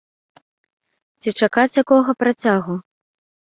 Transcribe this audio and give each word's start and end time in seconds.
Ці 1.21 1.29
чакаць 1.43 1.77
якога 1.83 2.19
працягу? 2.25 2.83